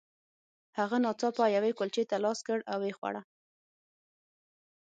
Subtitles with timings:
[0.77, 3.21] هغه ناڅاپه یوې کلچې ته لاس کړ او ویې خوړه